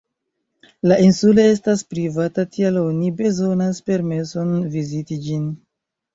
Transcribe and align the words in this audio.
La 0.91 0.95
insulo 1.07 1.45
estas 1.49 1.83
privata, 1.95 2.45
tial 2.57 2.81
oni 2.85 3.13
bezonas 3.21 3.83
permeson 3.93 4.57
viziti 4.79 5.21
ĝin. 5.29 5.47